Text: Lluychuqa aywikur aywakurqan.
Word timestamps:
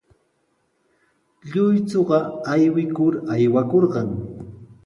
Lluychuqa 1.51 2.17
aywikur 2.55 3.13
aywakurqan. 3.33 4.09